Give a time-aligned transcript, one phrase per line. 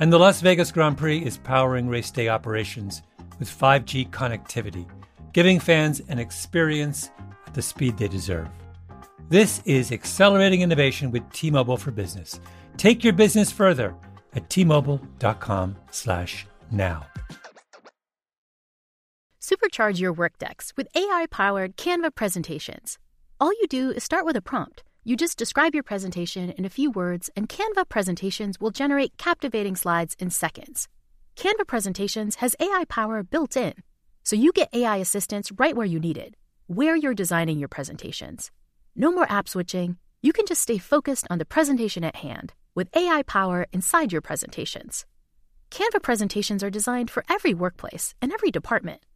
[0.00, 3.02] And the Las Vegas Grand Prix is powering race day operations
[3.40, 4.88] with 5G connectivity,
[5.32, 7.10] giving fans an experience
[7.48, 8.46] at the speed they deserve.
[9.28, 12.38] This is accelerating innovation with T-Mobile for Business.
[12.76, 13.92] Take your business further
[14.34, 17.06] at t-mobile.com/now.
[19.40, 22.98] Supercharge your work decks with AI-powered Canva presentations.
[23.40, 24.84] All you do is start with a prompt.
[25.08, 29.74] You just describe your presentation in a few words, and Canva presentations will generate captivating
[29.74, 30.86] slides in seconds.
[31.34, 33.72] Canva presentations has AI power built in,
[34.22, 36.34] so you get AI assistance right where you need it,
[36.66, 38.50] where you're designing your presentations.
[38.94, 39.96] No more app switching.
[40.20, 44.20] You can just stay focused on the presentation at hand with AI power inside your
[44.20, 45.06] presentations.
[45.70, 49.06] Canva presentations are designed for every workplace and every department.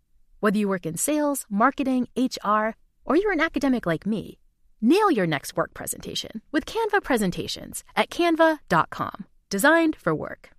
[0.40, 4.38] Whether you work in sales, marketing, HR, or you're an academic like me,
[4.82, 9.24] nail your next work presentation with Canva presentations at canva.com.
[9.48, 10.50] Designed for work.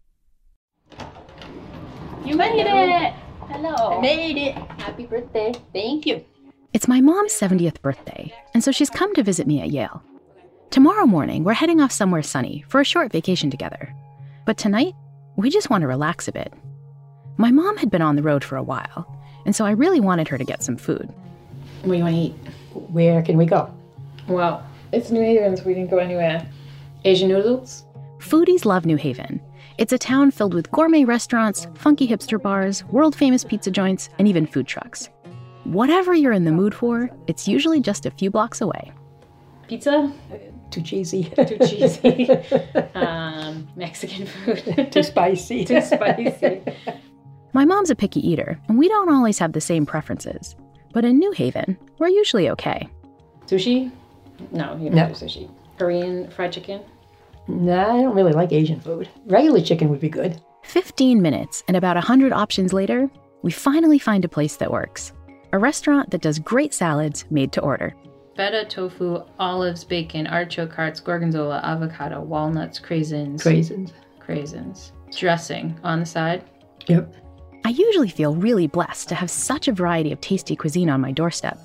[2.25, 3.13] You made it!
[3.49, 3.97] Hello.
[3.97, 4.55] I made it.
[4.55, 5.53] Happy birthday.
[5.73, 6.23] Thank you.
[6.71, 10.01] It's my mom's 70th birthday, and so she's come to visit me at Yale.
[10.71, 13.93] Tomorrow morning, we're heading off somewhere sunny for a short vacation together.
[14.45, 14.93] But tonight,
[15.35, 16.51] we just want to relax a bit.
[17.37, 19.05] My mom had been on the road for a while,
[19.45, 21.13] and so I really wanted her to get some food.
[21.81, 22.33] What do you want to eat?
[22.73, 23.71] Where can we go?
[24.27, 26.47] Well, it's New Haven, so we didn't go anywhere.
[27.05, 27.85] Asian noodles?
[28.19, 29.41] Foodies love New Haven.
[29.77, 34.27] It's a town filled with gourmet restaurants, funky hipster bars, world famous pizza joints, and
[34.27, 35.09] even food trucks.
[35.65, 38.91] Whatever you're in the mood for, it's usually just a few blocks away.
[39.67, 40.13] Pizza?
[40.69, 41.23] Too cheesy.
[41.23, 42.29] Too cheesy.
[42.95, 44.91] um, Mexican food.
[44.91, 45.65] Too spicy.
[45.65, 46.61] Too spicy.
[47.53, 50.55] My mom's a picky eater, and we don't always have the same preferences.
[50.93, 52.87] But in New Haven, we're usually okay.
[53.45, 53.91] Sushi?
[54.51, 55.07] No, you don't No.
[55.07, 55.49] do sushi.
[55.77, 56.81] Korean fried chicken?
[57.47, 59.09] Nah, I don't really like Asian food.
[59.25, 60.39] Regular chicken would be good.
[60.63, 63.09] 15 minutes and about 100 options later,
[63.41, 65.11] we finally find a place that works.
[65.51, 67.93] A restaurant that does great salads made to order.
[68.35, 73.41] Feta, tofu, olives, bacon, artichoke hearts, gorgonzola, avocado, walnuts, craisins.
[73.43, 73.91] Craisins.
[74.25, 74.91] Craisins.
[75.15, 76.43] Dressing on the side.
[76.87, 77.13] Yep.
[77.65, 81.11] I usually feel really blessed to have such a variety of tasty cuisine on my
[81.11, 81.59] doorstep.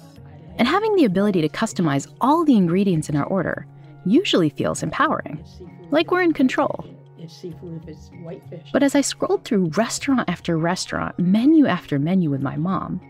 [0.59, 3.67] And having the ability to customize all the ingredients in our order
[4.05, 5.45] usually feels empowering,
[5.91, 6.85] like we're in control.
[7.19, 8.69] It's seafood if it's whitefish.
[8.73, 13.01] But as I scrolled through restaurant after restaurant, menu after menu with my mom,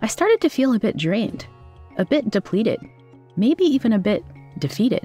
[0.00, 1.46] I started to feel a bit drained,
[1.96, 2.80] a bit depleted,
[3.36, 4.24] maybe even a bit
[4.58, 5.04] defeated.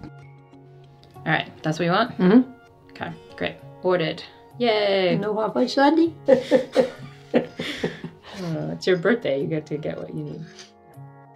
[1.16, 2.18] All right, that's what you want?
[2.18, 2.52] Mm-hmm.
[2.92, 3.56] Okay, great.
[3.84, 4.24] Ordered.
[4.60, 5.18] Yay!
[5.18, 6.14] no half Sunday.
[8.44, 9.42] Uh, it's your birthday.
[9.42, 10.46] You get to get what you need.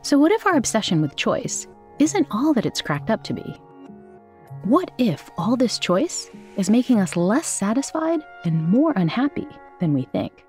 [0.04, 1.68] So, what if our obsession with choice
[2.00, 3.60] isn't all that it's cracked up to be?
[4.64, 9.48] What if all this choice is making us less satisfied and more unhappy
[9.80, 10.44] than we think?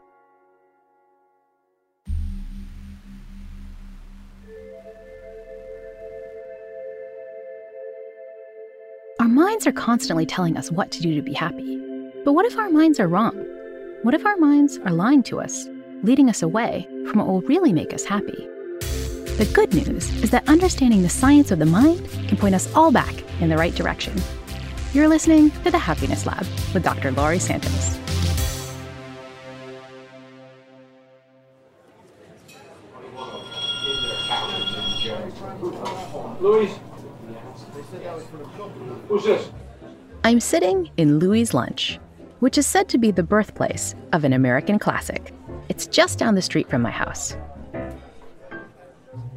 [9.20, 11.78] Our minds are constantly telling us what to do to be happy.
[12.24, 13.36] But what if our minds are wrong?
[14.02, 15.68] What if our minds are lying to us,
[16.02, 18.48] leading us away from what will really make us happy?
[19.38, 22.92] The good news is that understanding the science of the mind can point us all
[22.92, 24.14] back in the right direction.
[24.92, 27.10] You're listening to The Happiness Lab with Dr.
[27.12, 27.98] Laurie Santos.
[36.40, 36.78] Louise?
[39.08, 39.50] Who's this?
[40.24, 41.98] I'm sitting in Louis' Lunch,
[42.40, 45.32] which is said to be the birthplace of an American classic.
[45.70, 47.34] It's just down the street from my house.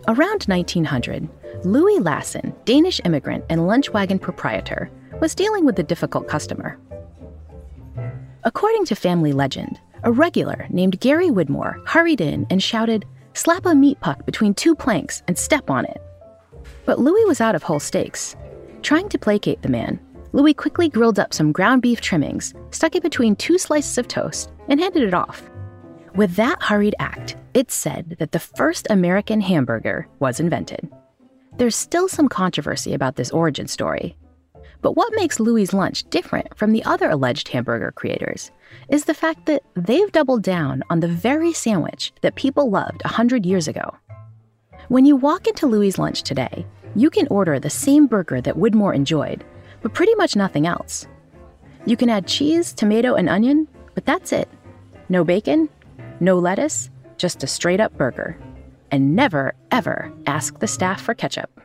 [0.08, 1.28] Around 1900,
[1.64, 6.78] Louis Lassen, Danish immigrant and lunch wagon proprietor, was dealing with a difficult customer.
[8.44, 13.04] According to family legend, a regular named Gary Widmore hurried in and shouted,
[13.34, 16.00] Slap a meat puck between two planks and step on it.
[16.86, 18.36] But Louis was out of whole steaks.
[18.84, 20.00] Trying to placate the man,
[20.34, 24.52] Louis quickly grilled up some ground beef trimmings, stuck it between two slices of toast,
[24.70, 25.50] and handed it off.
[26.16, 30.90] With that hurried act, it's said that the first American hamburger was invented.
[31.58, 34.16] There's still some controversy about this origin story.
[34.82, 38.52] But what makes Louis' lunch different from the other alleged hamburger creators
[38.88, 43.46] is the fact that they've doubled down on the very sandwich that people loved 100
[43.46, 43.94] years ago.
[44.88, 46.66] When you walk into Louis' lunch today,
[46.96, 49.44] you can order the same burger that Widmore enjoyed,
[49.82, 51.08] but pretty much nothing else.
[51.86, 54.48] You can add cheese, tomato, and onion, but that's it.
[55.10, 55.70] No bacon,
[56.20, 58.38] no lettuce, just a straight up burger.
[58.92, 61.62] And never, ever ask the staff for ketchup.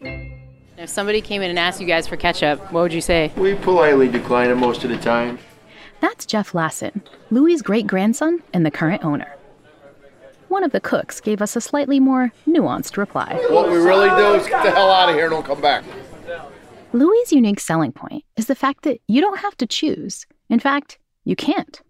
[0.00, 3.30] If somebody came in and asked you guys for ketchup, what would you say?
[3.36, 5.38] We politely decline it most of the time.
[6.00, 9.36] That's Jeff Lassen, Louis' great grandson and the current owner.
[10.48, 13.40] One of the cooks gave us a slightly more nuanced reply.
[13.48, 15.84] What we really do is get the hell out of here and don't come back.
[16.92, 20.26] Louis' unique selling point is the fact that you don't have to choose.
[20.50, 21.80] In fact, you can't.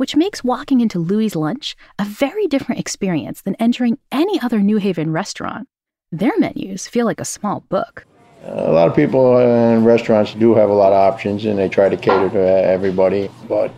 [0.00, 4.78] Which makes walking into Louis' lunch a very different experience than entering any other New
[4.78, 5.68] Haven restaurant.
[6.10, 8.06] Their menus feel like a small book.
[8.44, 11.90] A lot of people in restaurants do have a lot of options and they try
[11.90, 13.70] to cater to everybody, but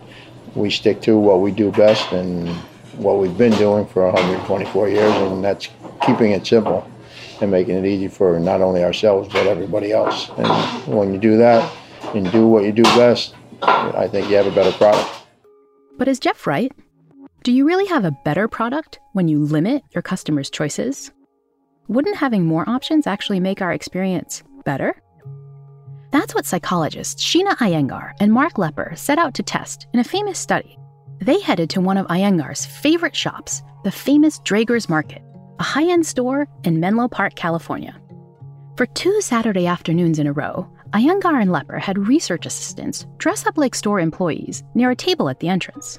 [0.54, 2.48] we stick to what we do best and
[2.98, 5.70] what we've been doing for 124 years, and that's
[6.06, 6.88] keeping it simple
[7.40, 10.30] and making it easy for not only ourselves but everybody else.
[10.38, 10.46] And
[10.86, 11.68] when you do that
[12.14, 15.21] and do what you do best, I think you have a better product.
[16.02, 16.72] But is Jeff right?
[17.44, 21.12] Do you really have a better product when you limit your customers' choices?
[21.86, 25.00] Wouldn't having more options actually make our experience better?
[26.10, 30.40] That's what psychologists Sheena Iyengar and Mark Lepper set out to test in a famous
[30.40, 30.76] study.
[31.20, 35.22] They headed to one of Iyengar's favorite shops, the famous Draeger's Market,
[35.60, 37.96] a high end store in Menlo Park, California.
[38.76, 43.56] For two Saturday afternoons in a row, Iyengar and Lepper had research assistants dress up
[43.56, 45.98] like store employees near a table at the entrance.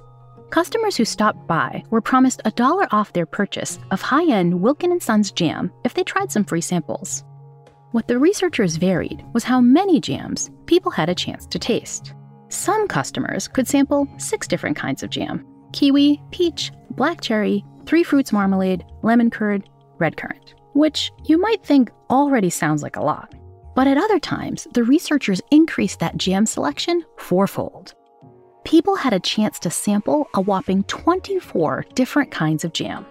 [0.51, 5.01] Customers who stopped by were promised a dollar off their purchase of high-end Wilkin &
[5.01, 7.23] Sons jam if they tried some free samples.
[7.89, 12.13] What the researchers varied was how many jams people had a chance to taste.
[12.49, 18.31] Some customers could sample six different kinds of jam kiwi, peach, black cherry, three fruits
[18.31, 19.67] marmalade, lemon curd,
[19.97, 23.33] red currant, which you might think already sounds like a lot.
[23.75, 27.95] But at other times, the researchers increased that jam selection fourfold.
[28.63, 33.05] People had a chance to sample a whopping 24 different kinds of jam.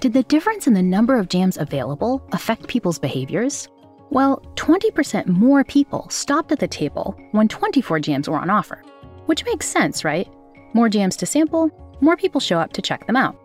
[0.00, 3.68] Did the difference in the number of jams available affect people's behaviors?
[4.10, 8.82] Well, 20% more people stopped at the table when 24 jams were on offer.
[9.26, 10.28] Which makes sense, right?
[10.74, 11.70] More jams to sample,
[12.00, 13.36] more people show up to check them out.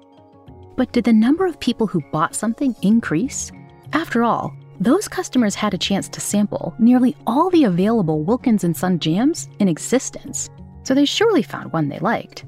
[0.75, 3.51] But did the number of people who bought something increase?
[3.93, 8.79] After all, those customers had a chance to sample nearly all the available Wilkins &
[8.79, 10.49] Son jams in existence,
[10.83, 12.45] so they surely found one they liked.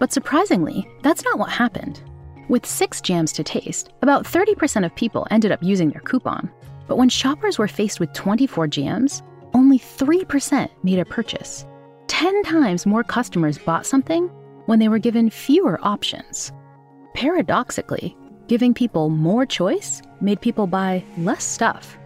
[0.00, 2.02] But surprisingly, that's not what happened.
[2.48, 6.50] With six jams to taste, about 30% of people ended up using their coupon.
[6.88, 9.22] But when shoppers were faced with 24 jams,
[9.54, 11.66] only 3% made a purchase.
[12.08, 14.28] 10 times more customers bought something
[14.66, 16.52] when they were given fewer options.
[17.14, 18.16] Paradoxically,
[18.48, 21.96] giving people more choice made people buy less stuff.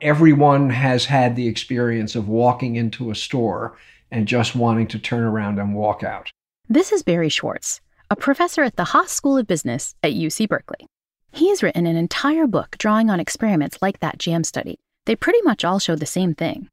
[0.00, 3.76] Everyone has had the experience of walking into a store
[4.10, 6.30] and just wanting to turn around and walk out.
[6.68, 7.80] This is Barry Schwartz,
[8.10, 10.86] a professor at the Haas School of Business at UC Berkeley.
[11.32, 14.78] He has written an entire book drawing on experiments like that jam study.
[15.06, 16.68] They pretty much all show the same thing.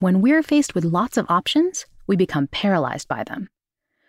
[0.00, 3.48] When we're faced with lots of options, we become paralyzed by them.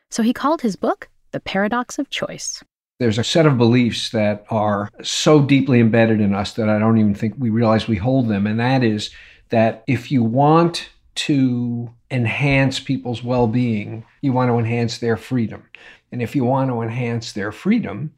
[0.09, 2.63] So he called his book The Paradox of Choice.
[2.99, 6.99] There's a set of beliefs that are so deeply embedded in us that I don't
[6.99, 8.47] even think we realize we hold them.
[8.47, 9.09] And that is
[9.49, 15.63] that if you want to enhance people's well being, you want to enhance their freedom.
[16.11, 18.13] And if you want to enhance their freedom,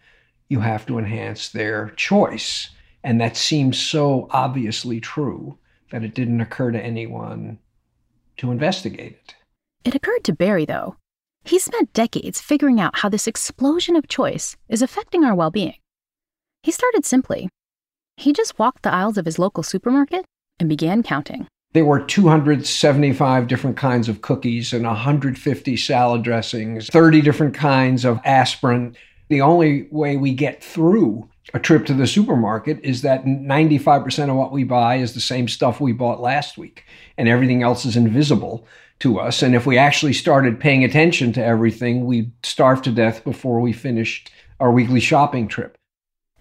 [0.49, 2.69] you have to enhance their choice.
[3.03, 5.57] And that seems so obviously true
[5.91, 7.59] that it didn't occur to anyone
[8.37, 9.35] to investigate it.
[9.85, 10.97] It occurred to Barry, though.
[11.45, 15.75] He spent decades figuring out how this explosion of choice is affecting our well being.
[16.63, 17.49] He started simply.
[18.17, 20.25] He just walked the aisles of his local supermarket
[20.59, 21.47] and began counting.
[21.73, 28.19] There were 275 different kinds of cookies and 150 salad dressings, 30 different kinds of
[28.25, 28.95] aspirin.
[29.27, 34.35] The only way we get through a trip to the supermarket is that 95% of
[34.35, 36.85] what we buy is the same stuff we bought last week,
[37.19, 38.65] and everything else is invisible
[38.99, 39.41] to us.
[39.41, 43.73] And if we actually started paying attention to everything, we'd starve to death before we
[43.73, 45.77] finished our weekly shopping trip.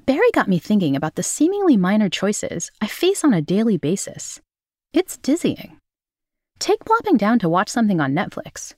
[0.06, 4.40] Barry got me thinking about the seemingly minor choices I face on a daily basis.
[4.92, 5.78] It's dizzying.
[6.58, 8.74] Take plopping down to watch something on Netflix.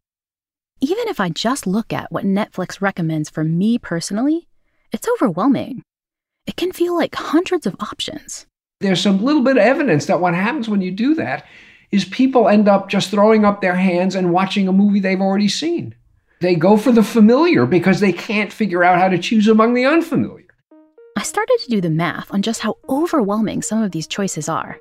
[0.80, 4.46] Even if I just look at what Netflix recommends for me personally,
[4.92, 5.82] it's overwhelming.
[6.46, 8.46] It can feel like hundreds of options.
[8.80, 11.44] There's some little bit of evidence that what happens when you do that
[11.90, 15.48] is people end up just throwing up their hands and watching a movie they've already
[15.48, 15.94] seen.
[16.40, 19.86] They go for the familiar because they can't figure out how to choose among the
[19.86, 20.44] unfamiliar.
[21.16, 24.78] I started to do the math on just how overwhelming some of these choices are.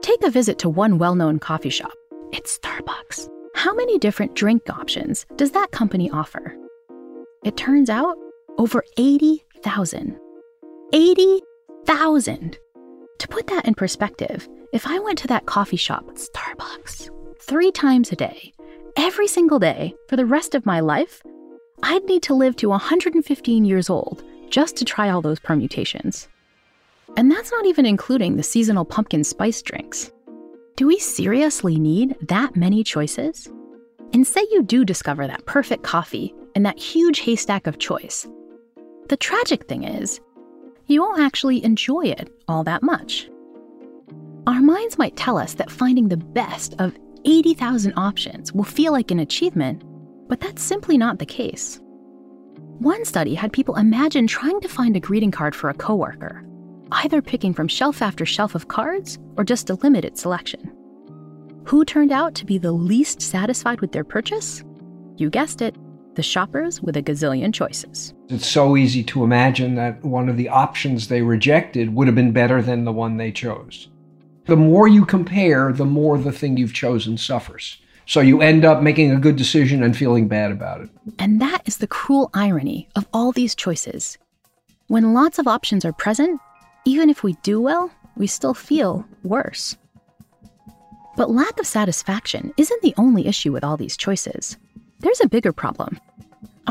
[0.00, 1.92] Take a visit to one well known coffee shop.
[2.32, 3.28] It's Starbucks.
[3.56, 6.56] How many different drink options does that company offer?
[7.44, 8.16] It turns out
[8.58, 10.18] over 80,000.
[10.92, 12.58] 80,000!
[13.18, 18.12] To put that in perspective, if I went to that coffee shop, Starbucks, three times
[18.12, 18.52] a day,
[18.96, 21.22] every single day, for the rest of my life,
[21.82, 26.28] I'd need to live to 115 years old just to try all those permutations.
[27.16, 30.10] And that's not even including the seasonal pumpkin spice drinks.
[30.76, 33.48] Do we seriously need that many choices?
[34.12, 38.26] And say you do discover that perfect coffee and that huge haystack of choice.
[39.08, 40.20] The tragic thing is,
[40.86, 43.28] you won't actually enjoy it all that much.
[44.46, 49.10] Our minds might tell us that finding the best of 80,000 options will feel like
[49.10, 49.82] an achievement,
[50.28, 51.80] but that's simply not the case.
[52.78, 56.46] One study had people imagine trying to find a greeting card for a coworker,
[56.92, 60.72] either picking from shelf after shelf of cards or just a limited selection.
[61.64, 64.62] Who turned out to be the least satisfied with their purchase?
[65.16, 65.74] You guessed it,
[66.14, 68.14] the shoppers with a gazillion choices.
[68.28, 72.30] It's so easy to imagine that one of the options they rejected would have been
[72.30, 73.88] better than the one they chose.
[74.46, 77.78] The more you compare, the more the thing you've chosen suffers.
[78.06, 80.90] So you end up making a good decision and feeling bad about it.
[81.18, 84.16] And that is the cruel irony of all these choices.
[84.86, 86.40] When lots of options are present,
[86.84, 89.76] even if we do well, we still feel worse.
[91.16, 94.56] But lack of satisfaction isn't the only issue with all these choices.
[95.00, 95.98] There's a bigger problem.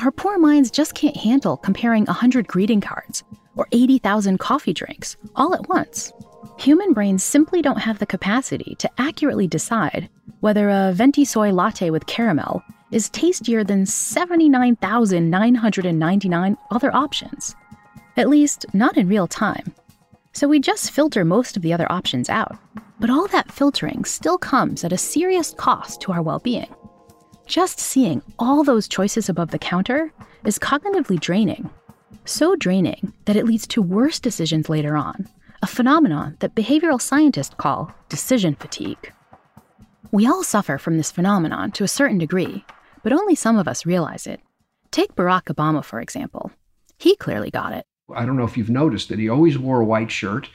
[0.01, 3.23] Our poor minds just can't handle comparing 100 greeting cards
[3.57, 6.13] or 80,000 coffee drinks all at once.
[6.57, 10.09] Human brains simply don't have the capacity to accurately decide
[10.39, 17.55] whether a venti soy latte with caramel is tastier than 79,999 other options.
[18.17, 19.75] At least, not in real time.
[20.31, 22.57] So we just filter most of the other options out.
[22.99, 26.73] But all that filtering still comes at a serious cost to our well being.
[27.45, 30.11] Just seeing all those choices above the counter
[30.45, 31.69] is cognitively draining.
[32.23, 35.27] So draining that it leads to worse decisions later on,
[35.61, 39.11] a phenomenon that behavioral scientists call decision fatigue.
[40.11, 42.65] We all suffer from this phenomenon to a certain degree,
[43.03, 44.39] but only some of us realize it.
[44.91, 46.51] Take Barack Obama, for example.
[46.97, 47.85] He clearly got it.
[48.13, 50.49] I don't know if you've noticed that he always wore a white shirt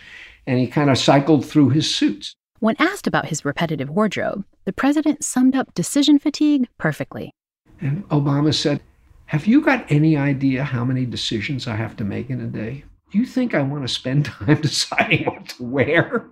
[0.47, 2.35] and he kind of cycled through his suits.
[2.61, 7.33] When asked about his repetitive wardrobe, the president summed up decision fatigue perfectly.
[7.81, 8.81] And Obama said,
[9.27, 12.85] Have you got any idea how many decisions I have to make in a day?
[13.11, 16.27] Do you think I want to spend time deciding what to wear?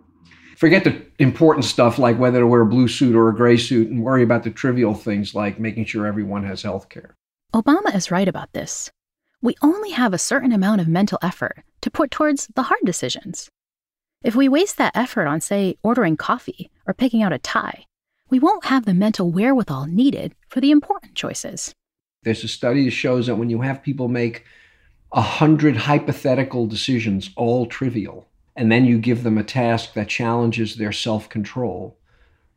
[0.56, 3.88] Forget the important stuff like whether to wear a blue suit or a gray suit
[3.88, 7.14] and worry about the trivial things like making sure everyone has health care.
[7.54, 8.90] Obama is right about this.
[9.40, 13.48] We only have a certain amount of mental effort to put towards the hard decisions.
[14.22, 17.84] If we waste that effort on, say, ordering coffee or picking out a tie,
[18.30, 21.72] we won't have the mental wherewithal needed for the important choices.
[22.24, 24.44] There's a study that shows that when you have people make
[25.12, 30.76] a hundred hypothetical decisions, all trivial, and then you give them a task that challenges
[30.76, 31.96] their self control,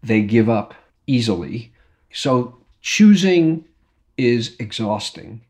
[0.04, 0.74] they give up
[1.08, 1.72] easily.
[2.12, 3.66] So choosing
[4.18, 5.42] is exhausting.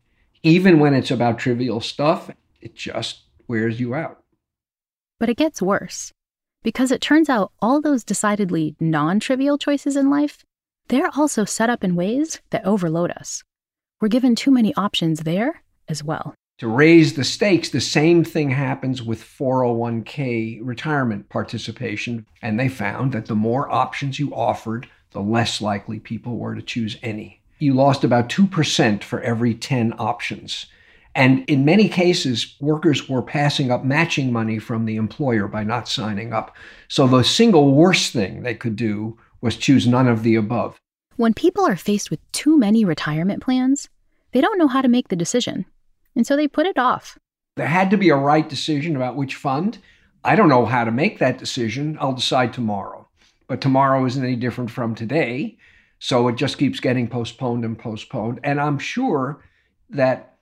[0.42, 2.30] Even when it's about trivial stuff,
[2.60, 4.22] it just wears you out.
[5.18, 6.12] But it gets worse.
[6.62, 10.44] Because it turns out all those decidedly non trivial choices in life,
[10.88, 13.42] they're also set up in ways that overload us.
[14.00, 16.34] We're given too many options there as well.
[16.62, 22.24] To raise the stakes, the same thing happens with 401k retirement participation.
[22.40, 26.62] And they found that the more options you offered, the less likely people were to
[26.62, 27.42] choose any.
[27.58, 30.66] You lost about 2% for every 10 options.
[31.16, 35.88] And in many cases, workers were passing up matching money from the employer by not
[35.88, 36.54] signing up.
[36.86, 40.78] So the single worst thing they could do was choose none of the above.
[41.16, 43.88] When people are faced with too many retirement plans,
[44.30, 45.66] they don't know how to make the decision.
[46.14, 47.18] And so they put it off.
[47.56, 49.78] There had to be a right decision about which fund.
[50.24, 51.98] I don't know how to make that decision.
[52.00, 53.08] I'll decide tomorrow.
[53.46, 55.58] But tomorrow isn't any different from today.
[55.98, 58.40] So it just keeps getting postponed and postponed.
[58.42, 59.44] And I'm sure
[59.90, 60.32] that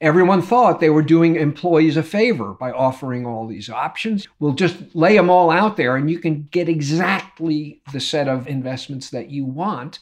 [0.00, 4.28] Everyone thought they were doing employees a favor by offering all these options.
[4.38, 8.46] We'll just lay them all out there and you can get exactly the set of
[8.46, 9.98] investments that you want.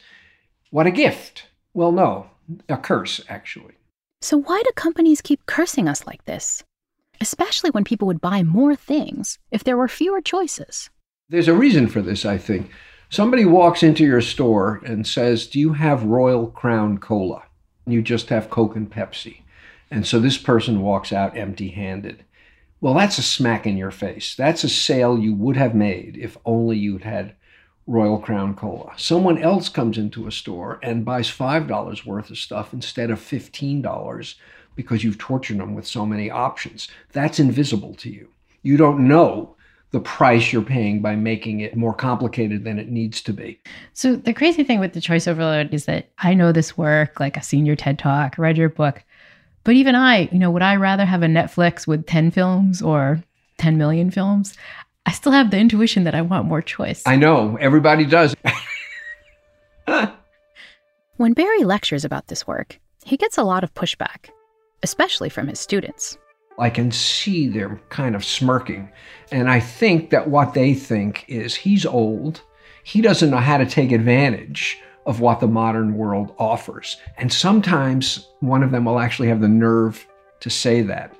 [0.70, 1.44] What a gift.
[1.74, 2.28] Well, no,
[2.68, 3.74] a curse, actually.
[4.24, 6.64] So, why do companies keep cursing us like this?
[7.20, 10.88] Especially when people would buy more things if there were fewer choices.
[11.28, 12.70] There's a reason for this, I think.
[13.10, 17.42] Somebody walks into your store and says, Do you have Royal Crown Cola?
[17.86, 19.42] You just have Coke and Pepsi.
[19.90, 22.24] And so this person walks out empty handed.
[22.80, 24.34] Well, that's a smack in your face.
[24.34, 27.34] That's a sale you would have made if only you'd had
[27.86, 28.92] Royal Crown Cola.
[28.96, 34.34] Someone else comes into a store and buys $5 worth of stuff instead of $15
[34.74, 36.88] because you've tortured them with so many options.
[37.12, 38.28] That's invisible to you.
[38.62, 39.54] You don't know
[39.90, 43.60] the price you're paying by making it more complicated than it needs to be.
[43.92, 47.36] So the crazy thing with the choice overload is that I know this work, like
[47.36, 49.04] I've seen your TED talk, read your book,
[49.62, 53.22] but even I, you know, would I rather have a Netflix with 10 films or
[53.58, 54.56] 10 million films?
[55.06, 57.02] I still have the intuition that I want more choice.
[57.04, 58.34] I know, everybody does.
[61.16, 64.30] when Barry lectures about this work, he gets a lot of pushback,
[64.82, 66.16] especially from his students.
[66.58, 68.90] I can see them kind of smirking.
[69.30, 72.42] And I think that what they think is he's old.
[72.84, 76.96] He doesn't know how to take advantage of what the modern world offers.
[77.18, 80.06] And sometimes one of them will actually have the nerve
[80.40, 81.14] to say that.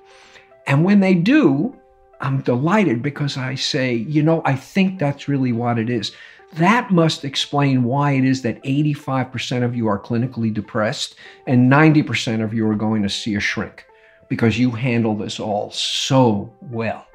[0.67, 1.77] And when they do,
[2.25, 6.13] I'm delighted because I say, you know, I think that's really what it is.
[6.55, 11.17] That must explain why it is that 85% of you are clinically depressed
[11.47, 13.85] and 90% of you are going to see a shrink
[14.31, 17.07] because you handle this all so well.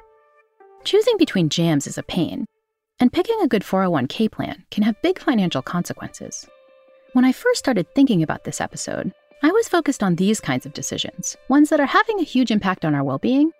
[0.84, 2.46] Choosing between jams is a pain,
[3.00, 6.46] and picking a good 401k plan can have big financial consequences.
[7.14, 9.12] When I first started thinking about this episode,
[9.42, 12.84] I was focused on these kinds of decisions, ones that are having a huge impact
[12.84, 13.50] on our well being,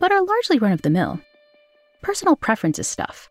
[0.00, 1.20] but are largely run of the mill.
[2.02, 3.30] Personal preferences stuff,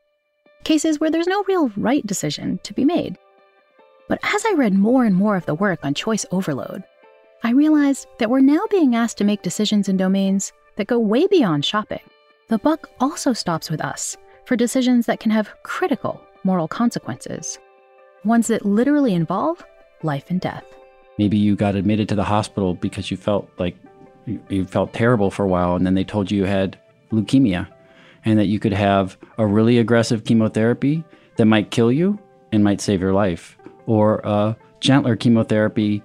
[0.64, 3.18] cases where there's no real right decision to be made.
[4.08, 6.84] But as I read more and more of the work on choice overload,
[7.44, 11.28] I realized that we're now being asked to make decisions in domains that go way
[11.28, 12.00] beyond shopping.
[12.50, 17.60] The buck also stops with us for decisions that can have critical moral consequences
[18.26, 19.64] ones that literally involve
[20.02, 20.64] life and death.
[21.18, 23.76] Maybe you got admitted to the hospital because you felt like
[24.26, 26.78] you felt terrible for a while, and then they told you you had
[27.12, 27.68] leukemia
[28.26, 31.04] and that you could have a really aggressive chemotherapy
[31.36, 32.18] that might kill you
[32.52, 36.02] and might save your life, or a gentler chemotherapy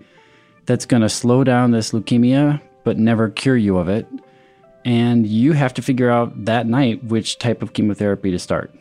[0.67, 4.07] that's going to slow down this leukemia but never cure you of it.
[4.85, 8.75] And you have to figure out that night which type of chemotherapy to start.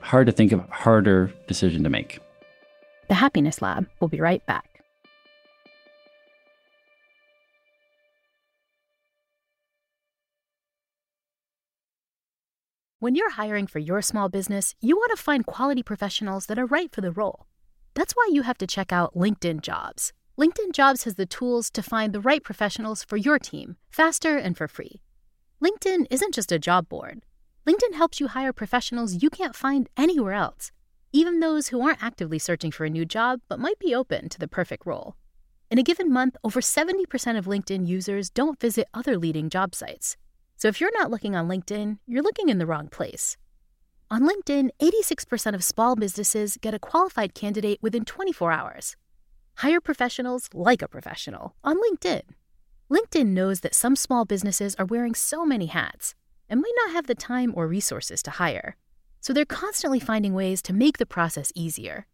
[0.00, 2.18] Hard to think of, harder decision to make.
[3.08, 4.75] The Happiness Lab will be right back.
[13.06, 16.66] When you're hiring for your small business, you want to find quality professionals that are
[16.66, 17.46] right for the role.
[17.94, 20.12] That's why you have to check out LinkedIn Jobs.
[20.36, 24.56] LinkedIn Jobs has the tools to find the right professionals for your team faster and
[24.56, 25.02] for free.
[25.62, 27.20] LinkedIn isn't just a job board.
[27.64, 30.72] LinkedIn helps you hire professionals you can't find anywhere else
[31.12, 34.38] even those who aren't actively searching for a new job but might be open to
[34.40, 35.14] the perfect role.
[35.70, 40.16] In a given month, over 70% of LinkedIn users don't visit other leading job sites.
[40.56, 43.36] So if you're not looking on LinkedIn, you're looking in the wrong place.
[44.10, 48.96] On LinkedIn, 86% of small businesses get a qualified candidate within 24 hours.
[49.56, 52.22] Hire professionals like a professional on LinkedIn.
[52.90, 56.14] LinkedIn knows that some small businesses are wearing so many hats
[56.48, 58.76] and might not have the time or resources to hire.
[59.20, 62.06] So they're constantly finding ways to make the process easier.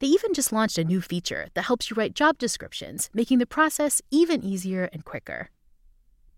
[0.00, 3.46] They even just launched a new feature that helps you write job descriptions, making the
[3.46, 5.48] process even easier and quicker.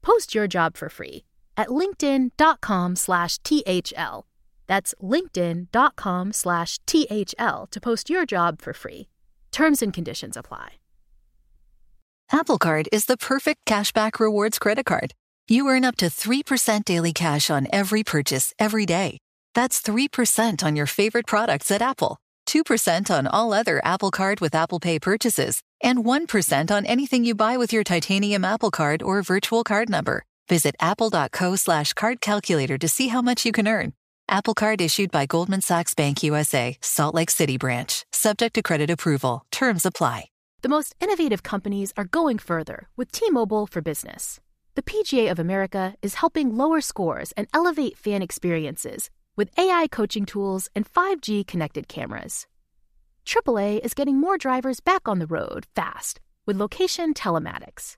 [0.03, 1.25] Post your job for free
[1.59, 4.25] at linkedin.com slash THL.
[4.69, 9.09] That's linkedin.com slash THL to post your job for free.
[9.51, 10.75] Terms and conditions apply.
[12.31, 15.15] Apple Card is the perfect cashback rewards credit card.
[15.49, 19.17] You earn up to 3% daily cash on every purchase every day.
[19.55, 24.55] That's 3% on your favorite products at Apple, 2% on all other Apple Card with
[24.55, 29.23] Apple Pay purchases, and 1% on anything you buy with your titanium Apple Card or
[29.23, 30.25] virtual card number.
[30.49, 33.93] Visit apple.co slash card calculator to see how much you can earn.
[34.29, 38.05] Apple Card issued by Goldman Sachs Bank USA, Salt Lake City branch.
[38.13, 39.45] Subject to credit approval.
[39.51, 40.27] Terms apply.
[40.61, 44.41] The most innovative companies are going further with T-Mobile for Business.
[44.75, 50.27] The PGA of America is helping lower scores and elevate fan experiences with AI coaching
[50.27, 52.47] tools and 5G connected cameras.
[53.25, 57.98] AAA is getting more drivers back on the road fast with location telematics.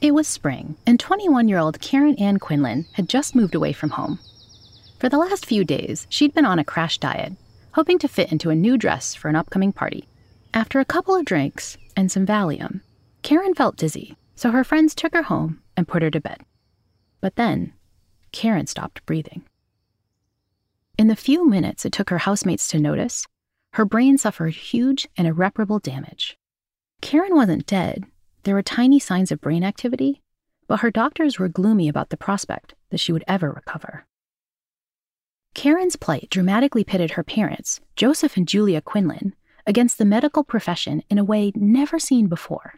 [0.00, 3.90] It was spring, and 21 year old Karen Ann Quinlan had just moved away from
[3.90, 4.18] home.
[4.98, 7.32] For the last few days, she'd been on a crash diet,
[7.72, 10.06] hoping to fit into a new dress for an upcoming party.
[10.52, 12.80] After a couple of drinks and some Valium,
[13.22, 16.40] Karen felt dizzy, so her friends took her home and put her to bed.
[17.20, 17.72] But then,
[18.32, 19.44] Karen stopped breathing.
[20.98, 23.26] In the few minutes it took her housemates to notice,
[23.72, 26.38] her brain suffered huge and irreparable damage.
[27.00, 28.04] Karen wasn't dead,
[28.46, 30.22] there were tiny signs of brain activity,
[30.68, 34.06] but her doctors were gloomy about the prospect that she would ever recover.
[35.52, 39.34] Karen's plight dramatically pitted her parents, Joseph and Julia Quinlan,
[39.66, 42.74] against the medical profession in a way never seen before.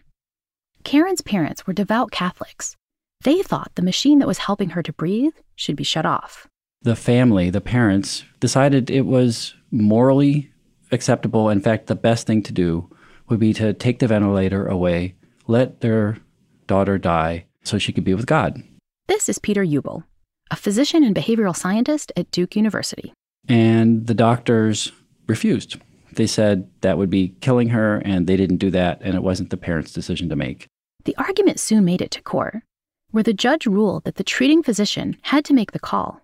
[0.85, 2.74] Karen's parents were devout Catholics.
[3.22, 6.46] They thought the machine that was helping her to breathe should be shut off.
[6.81, 10.50] The family, the parents, decided it was morally
[10.92, 11.50] acceptable.
[11.50, 12.88] In fact, the best thing to do
[13.28, 15.16] would be to take the ventilator away
[15.48, 16.18] let their
[16.66, 18.62] daughter die so she could be with God.
[19.08, 20.04] This is Peter Ubel,
[20.50, 23.12] a physician and behavioral scientist at Duke University.
[23.48, 24.92] And the doctors
[25.26, 25.80] refused.
[26.12, 29.50] They said that would be killing her, and they didn't do that, and it wasn't
[29.50, 30.66] the parents' decision to make.
[31.04, 32.62] The argument soon made it to court,
[33.11, 36.20] where the judge ruled that the treating physician had to make the call.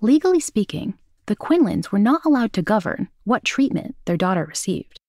[0.00, 0.94] Legally speaking,
[1.26, 5.00] the Quinlans were not allowed to govern what treatment their daughter received.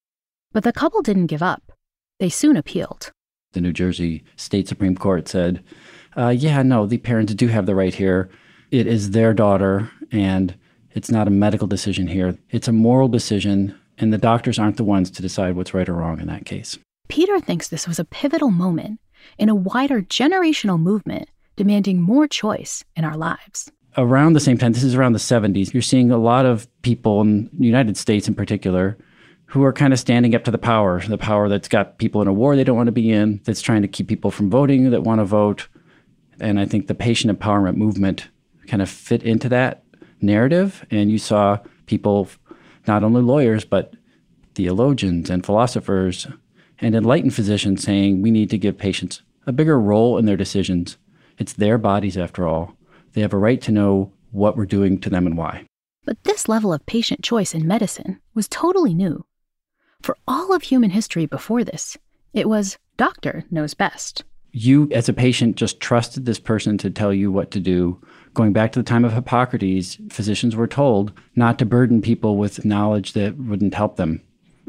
[0.51, 1.71] But the couple didn't give up.
[2.19, 3.11] They soon appealed
[3.53, 5.63] the New Jersey State Supreme Court said,
[6.17, 8.29] uh, yeah, no, the parents do have the right here.
[8.71, 10.55] It is their daughter, and
[10.91, 12.37] it's not a medical decision here.
[12.49, 15.93] It's a moral decision, and the doctors aren't the ones to decide what's right or
[15.93, 16.77] wrong in that case.
[17.07, 18.99] Peter thinks this was a pivotal moment
[19.37, 23.71] in a wider generational movement demanding more choice in our lives.
[23.95, 27.21] Around the same time, this is around the 70s, you're seeing a lot of people
[27.21, 28.97] in the United States in particular
[29.53, 32.27] who are kind of standing up to the power, the power that's got people in
[32.27, 34.89] a war they don't want to be in, that's trying to keep people from voting
[34.89, 35.67] that want to vote.
[36.39, 38.29] And I think the patient empowerment movement
[38.65, 39.83] kind of fit into that
[40.21, 40.83] narrative.
[40.89, 42.29] And you saw people,
[42.87, 43.93] not only lawyers, but
[44.55, 46.25] theologians and philosophers
[46.79, 50.97] and enlightened physicians saying we need to give patients a bigger role in their decisions.
[51.37, 52.75] It's their bodies, after all.
[53.11, 55.67] They have a right to know what we're doing to them and why.
[56.05, 59.23] But this level of patient choice in medicine was totally new.
[60.03, 61.97] For all of human history before this,
[62.33, 64.25] it was doctor knows best.
[64.51, 68.01] You, as a patient, just trusted this person to tell you what to do.
[68.33, 72.65] Going back to the time of Hippocrates, physicians were told not to burden people with
[72.65, 74.21] knowledge that wouldn't help them.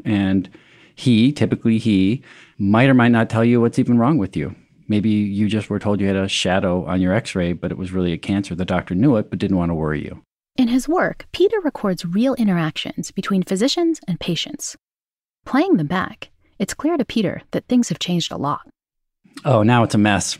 [0.04, 0.48] And
[0.94, 2.22] he, typically he,
[2.56, 4.54] might or might not tell you what's even wrong with you.
[4.86, 7.78] Maybe you just were told you had a shadow on your x ray, but it
[7.78, 8.54] was really a cancer.
[8.54, 10.22] The doctor knew it, but didn't want to worry you.
[10.56, 14.76] In his work, Peter records real interactions between physicians and patients.
[15.44, 18.62] Playing them back, it's clear to Peter that things have changed a lot.
[19.44, 20.38] Oh, now it's a mess.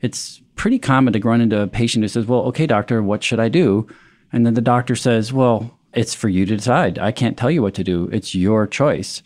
[0.00, 3.40] It's pretty common to run into a patient who says, Well, okay, doctor, what should
[3.40, 3.86] I do?
[4.32, 6.98] And then the doctor says, Well, it's for you to decide.
[6.98, 8.08] I can't tell you what to do.
[8.12, 9.22] It's your choice.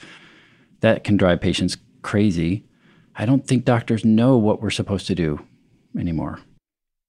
[0.81, 2.65] That can drive patients crazy.
[3.15, 5.45] I don't think doctors know what we're supposed to do
[5.99, 6.41] anymore.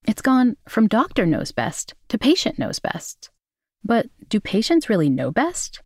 [0.06, 3.30] It's gone from doctor knows best to patient knows best.
[3.84, 5.82] But do patients really know best?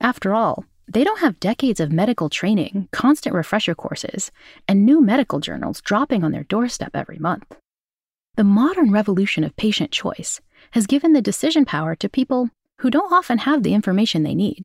[0.00, 4.30] After all, they don't have decades of medical training, constant refresher courses,
[4.68, 7.56] and new medical journals dropping on their doorstep every month.
[8.36, 10.40] The modern revolution of patient choice
[10.72, 14.62] has given the decision power to people who don't often have the information they need.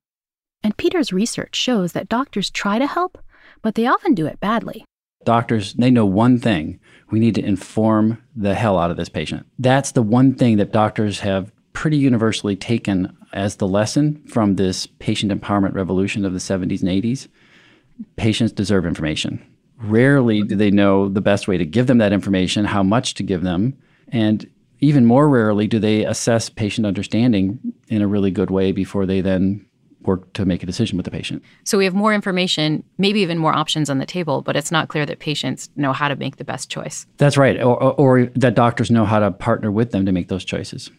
[0.63, 3.17] And Peter's research shows that doctors try to help,
[3.61, 4.83] but they often do it badly.
[5.23, 6.79] Doctors, they know one thing
[7.11, 9.45] we need to inform the hell out of this patient.
[9.57, 14.85] That's the one thing that doctors have pretty universally taken as the lesson from this
[14.85, 17.27] patient empowerment revolution of the 70s and 80s.
[18.15, 19.45] Patients deserve information.
[19.77, 23.23] Rarely do they know the best way to give them that information, how much to
[23.23, 23.77] give them,
[24.09, 24.49] and
[24.81, 29.21] even more rarely do they assess patient understanding in a really good way before they
[29.21, 29.65] then
[30.01, 31.43] work to make a decision with the patient.
[31.65, 34.87] So we have more information, maybe even more options on the table, but it's not
[34.87, 37.05] clear that patients know how to make the best choice.
[37.17, 40.29] That's right, or, or, or that doctors know how to partner with them to make
[40.29, 40.89] those choices.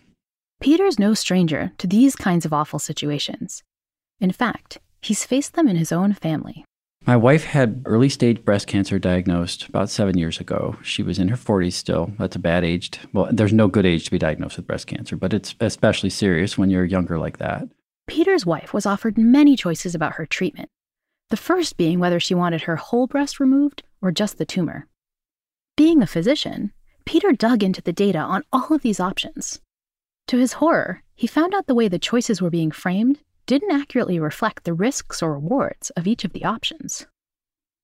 [0.60, 3.62] Peter's no stranger to these kinds of awful situations.
[4.20, 6.66] In fact, he's faced them in his own family.
[7.06, 10.76] My wife had early stage breast cancer diagnosed about seven years ago.
[10.82, 12.12] She was in her 40s still.
[12.18, 12.90] That's a bad age.
[12.90, 16.10] To, well, there's no good age to be diagnosed with breast cancer, but it's especially
[16.10, 17.66] serious when you're younger like that.
[18.06, 20.68] Peter's wife was offered many choices about her treatment.
[21.30, 24.88] The first being whether she wanted her whole breast removed or just the tumor.
[25.74, 26.72] Being a physician,
[27.06, 29.60] Peter dug into the data on all of these options.
[30.30, 34.20] To his horror, he found out the way the choices were being framed didn't accurately
[34.20, 37.08] reflect the risks or rewards of each of the options.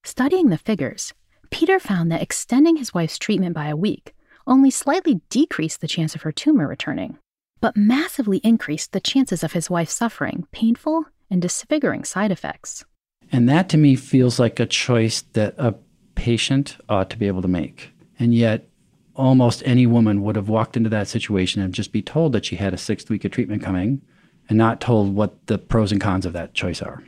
[0.05, 1.13] Studying the figures,
[1.49, 4.15] Peter found that extending his wife's treatment by a week
[4.47, 7.17] only slightly decreased the chance of her tumor returning,
[7.59, 12.85] but massively increased the chances of his wife suffering painful and disfiguring side effects.
[13.29, 15.75] And that to me feels like a choice that a
[16.15, 17.91] patient ought to be able to make.
[18.17, 18.69] And yet,
[19.17, 22.55] almost any woman would have walked into that situation and just be told that she
[22.55, 24.01] had a sixth week of treatment coming
[24.47, 27.03] and not told what the pros and cons of that choice are.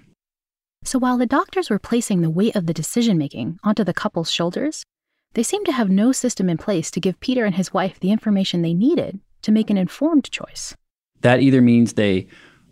[0.84, 4.32] So while the doctors were placing the weight of the decision making onto the couple's
[4.32, 4.84] shoulders,
[5.34, 8.12] they seemed to have no system in place to give Peter and his wife the
[8.12, 10.76] information they needed to make an informed choice.
[11.22, 12.28] That either means they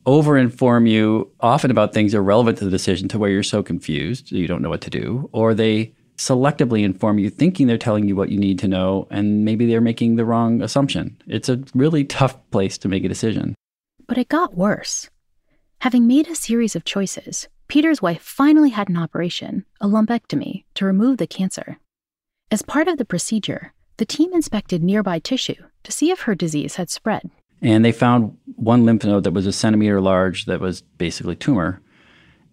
[0.05, 4.47] overinform you often about things irrelevant to the decision to where you're so confused you
[4.47, 8.29] don't know what to do, or they selectively inform you thinking they're telling you what
[8.29, 11.17] you need to know and maybe they're making the wrong assumption.
[11.27, 13.55] It's a really tough place to make a decision.
[14.07, 15.09] But it got worse.
[15.81, 20.85] Having made a series of choices, Peter's wife finally had an operation, a lumpectomy, to
[20.85, 21.77] remove the cancer.
[22.49, 26.75] As part of the procedure, the team inspected nearby tissue to see if her disease
[26.75, 27.29] had spread.
[27.61, 31.81] And they found one lymph node that was a centimeter large that was basically tumor.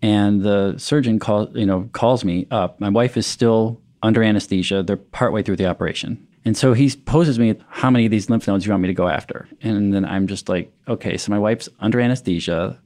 [0.04, 2.78] And the surgeon call, you know, calls me up.
[2.78, 4.82] My wife is still under anesthesia.
[4.82, 6.28] They're partway through the operation.
[6.44, 8.88] And so he poses me, how many of these lymph nodes do you want me
[8.88, 9.48] to go after?
[9.62, 12.78] And then I'm just like, okay, so my wife's under anesthesia.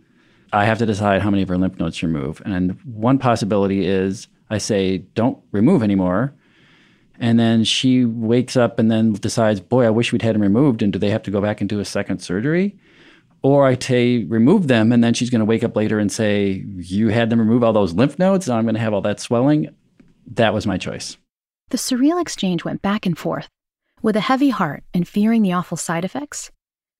[0.53, 2.41] I have to decide how many of her lymph nodes to remove.
[2.45, 6.35] And one possibility is I say, don't remove anymore.
[7.19, 10.83] And then she wakes up and then decides, boy, I wish we'd had them removed.
[10.83, 12.77] And do they have to go back into a second surgery?
[13.43, 14.91] Or I say, remove them.
[14.93, 17.73] And then she's going to wake up later and say, you had them remove all
[17.73, 18.49] those lymph nodes.
[18.49, 19.69] And I'm going to have all that swelling.
[20.27, 21.17] That was my choice.
[21.71, 23.49] The surreal exchange went back and forth.
[24.03, 26.51] With a heavy heart and fearing the awful side effects,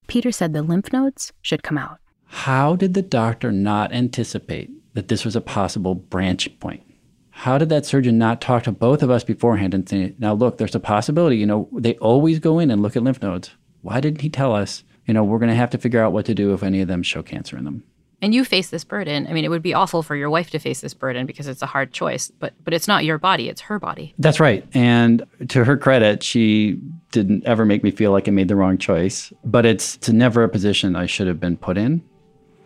[0.07, 1.99] Peter said the lymph nodes should come out.
[2.27, 6.83] How did the doctor not anticipate that this was a possible branch point?
[7.31, 10.59] How did that surgeon not talk to both of us beforehand and say, now look,
[10.59, 13.51] there's a possibility, you know, they always go in and look at lymph nodes.
[13.81, 16.27] Why didn't he tell us, you know, we're going to have to figure out what
[16.27, 17.83] to do if any of them show cancer in them?
[18.21, 19.27] and you face this burden.
[19.27, 21.63] I mean it would be awful for your wife to face this burden because it's
[21.63, 24.15] a hard choice but but it's not your body it's her body.
[24.19, 24.67] That's right.
[24.75, 26.81] And to her credit she
[27.13, 30.43] didn't ever make me feel like i made the wrong choice but it's, it's never
[30.43, 32.03] a position i should have been put in.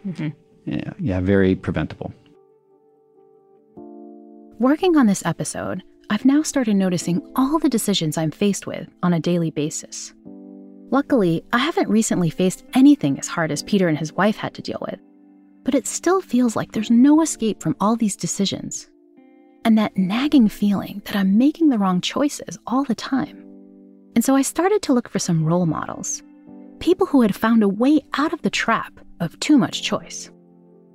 [0.06, 0.28] Mm-hmm.
[0.64, 2.12] yeah yeah very preventable.
[4.58, 9.12] Working on this episode i've now started noticing all the decisions i'm faced with on
[9.12, 10.14] a daily basis
[10.92, 14.62] Luckily, I haven't recently faced anything as hard as Peter and his wife had to
[14.62, 15.00] deal with
[15.64, 18.88] but it still feels like there's no escape from all these decisions.
[19.64, 23.44] And that nagging feeling that I'm making the wrong choices all the time.
[24.16, 26.22] And so I started to look for some role models
[26.80, 30.28] people who had found a way out of the trap of too much choice.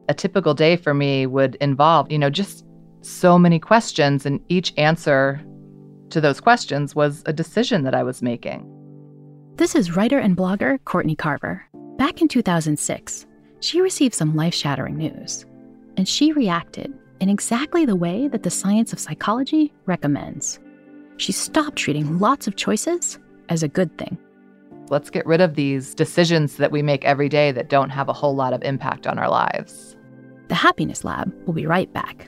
[0.10, 2.66] A typical day for me would involve, you know, just
[3.04, 5.42] so many questions, and each answer
[6.10, 8.70] to those questions was a decision that I was making.
[9.58, 11.66] This is writer and blogger Courtney Carver.
[11.98, 13.26] Back in 2006,
[13.60, 15.48] she received some life shattering news,
[15.98, 20.60] and she reacted in exactly the way that the science of psychology recommends.
[21.18, 23.18] She stopped treating lots of choices
[23.50, 24.20] as a good thing.
[24.90, 28.14] Let's get rid of these decisions that we make every day that don't have a
[28.14, 29.98] whole lot of impact on our lives.
[30.50, 32.28] The Happiness Lab will be right back.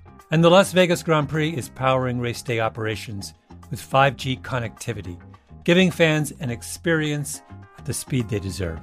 [0.31, 3.33] And the Las Vegas Grand Prix is powering race day operations
[3.69, 5.19] with 5G connectivity,
[5.65, 7.41] giving fans an experience
[7.77, 8.79] at the speed they deserve.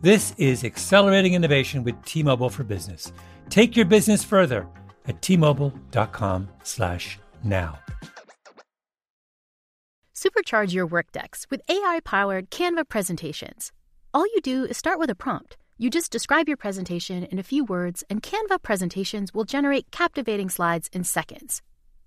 [0.00, 3.12] This is accelerating innovation with T-Mobile for Business.
[3.50, 4.66] Take your business further
[5.06, 7.78] at t-mobile.com/now.
[10.14, 13.72] Supercharge your work decks with AI-powered Canva presentations.
[14.14, 15.58] All you do is start with a prompt.
[15.82, 20.48] You just describe your presentation in a few words, and Canva presentations will generate captivating
[20.48, 21.60] slides in seconds.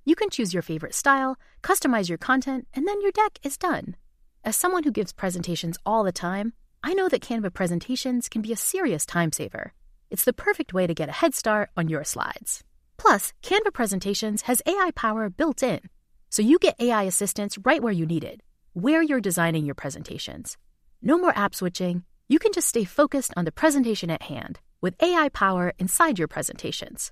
[0.06, 3.98] You can choose your favorite style, customize your content, and then your deck is done.
[4.46, 6.54] As someone who gives presentations all the time,
[6.86, 9.74] I know that Canva presentations can be a serious time saver.
[10.10, 12.64] It's the perfect way to get a head start on your slides.
[12.96, 15.82] Plus, Canva presentations has AI power built in,
[16.30, 18.40] so you get AI assistance right where you need it,
[18.72, 20.56] where you're designing your presentations.
[21.02, 22.06] No more app switching.
[22.28, 26.28] You can just stay focused on the presentation at hand with AI power inside your
[26.28, 27.12] presentations.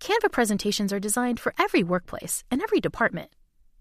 [0.00, 3.30] Canva presentations are designed for every workplace and every department.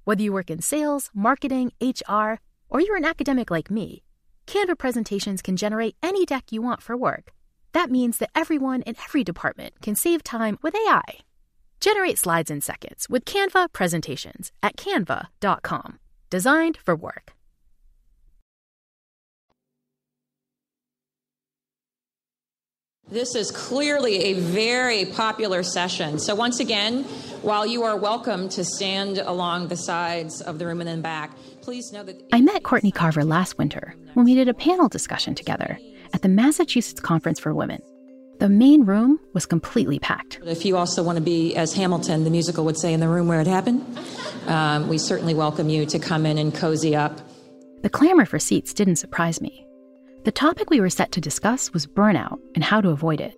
[0.03, 4.03] Whether you work in sales, marketing, HR, or you're an academic like me,
[4.45, 7.31] Canva presentations can generate any deck you want for work.
[7.71, 11.19] That means that everyone in every department can save time with AI.
[11.79, 15.99] Generate slides in seconds with Canva presentations at canva.com.
[16.29, 17.36] Designed for work.
[23.09, 26.19] This is clearly a very popular session.
[26.19, 27.03] So, once again,
[27.41, 31.31] while you are welcome to stand along the sides of the room and then back,
[31.61, 32.21] please know that.
[32.33, 35.79] I met Courtney Carver last winter when we did a panel discussion together
[36.13, 37.81] at the Massachusetts Conference for Women.
[38.39, 40.41] The main room was completely packed.
[40.43, 43.29] If you also want to be, as Hamilton, the musical, would say, in the room
[43.29, 43.85] where it happened,
[44.47, 47.21] um, we certainly welcome you to come in and cozy up.
[47.83, 49.66] The clamor for seats didn't surprise me.
[50.27, 53.33] The topic we were set to discuss was burnout and how to avoid it.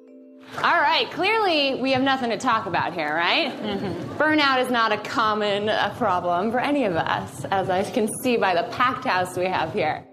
[0.57, 3.51] All right, clearly we have nothing to talk about here, right?
[3.51, 4.13] Mm-hmm.
[4.13, 8.37] Burnout is not a common uh, problem for any of us, as I can see
[8.37, 10.03] by the packed house we have here.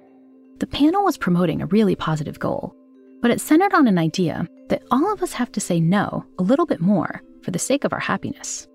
[0.59, 2.77] The panel was promoting a really positive goal,
[3.23, 6.43] but it centered on an idea that all of us have to say no a
[6.43, 8.69] little bit more for the sake of our happiness.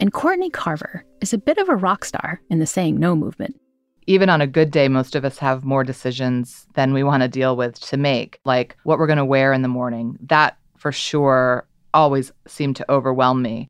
[0.00, 3.60] And Courtney Carver is a bit of a rock star in the saying no movement
[4.06, 7.28] even on a good day, most of us have more decisions than we want to
[7.28, 10.18] deal with to make, like what we're going to wear in the morning.
[10.20, 13.68] That for sure always seemed to overwhelm me.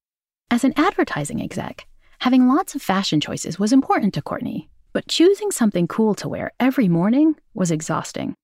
[0.50, 1.86] As an advertising exec,
[2.18, 6.52] having lots of fashion choices was important to Courtney, but choosing something cool to wear
[6.58, 8.34] every morning was exhausting.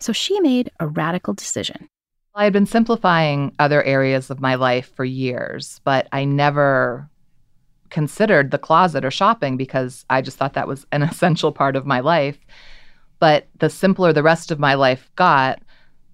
[0.00, 1.88] So she made a radical decision.
[2.34, 7.10] I had been simplifying other areas of my life for years, but I never
[7.90, 11.86] considered the closet or shopping because I just thought that was an essential part of
[11.86, 12.38] my life.
[13.18, 15.60] But the simpler the rest of my life got,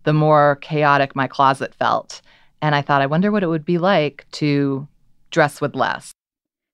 [0.05, 2.23] the more chaotic my closet felt.
[2.63, 4.89] And I thought, I wonder what it would be like to
[5.31, 6.13] dress with less.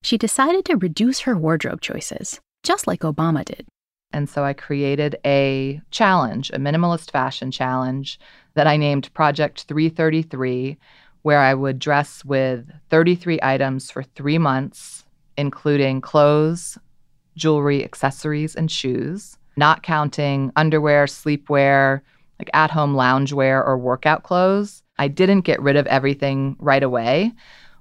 [0.03, 3.67] She decided to reduce her wardrobe choices, just like Obama did.
[4.13, 8.19] And so I created a challenge, a minimalist fashion challenge
[8.55, 10.77] that I named Project 333
[11.23, 15.05] where I would dress with 33 items for three months,
[15.37, 16.79] including clothes,
[17.37, 22.01] jewelry, accessories, and shoes, not counting underwear, sleepwear,
[22.39, 24.83] like at home loungewear or workout clothes.
[24.99, 27.33] I didn't get rid of everything right away.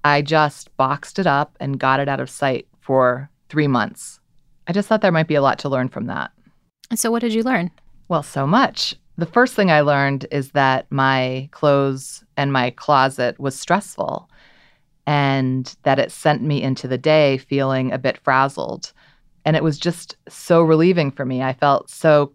[0.04, 4.19] I just boxed it up and got it out of sight for three months.
[4.67, 6.32] I just thought there might be a lot to learn from that.
[6.95, 7.71] So, what did you learn?
[8.08, 8.95] Well, so much.
[9.19, 14.29] The first thing I learned is that my clothes and my closet was stressful
[15.05, 18.93] and that it sent me into the day feeling a bit frazzled.
[19.43, 21.43] And it was just so relieving for me.
[21.43, 22.32] I felt so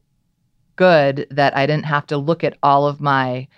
[0.76, 3.48] good that I didn't have to look at all of my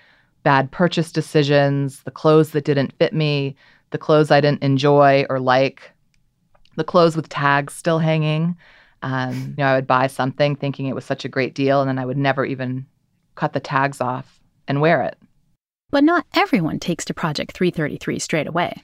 [0.45, 3.57] bad purchase decisions, the clothes that didn't fit me,
[3.91, 5.91] the clothes I didn't enjoy or like,
[6.77, 8.57] the clothes with tags still hanging.
[9.03, 11.89] Um, you know, I would buy something thinking it was such a great deal, and
[11.89, 12.87] then I would never even
[13.37, 15.17] cut the tags off and wear it.
[15.91, 18.83] But not everyone takes to Project 333 straight away.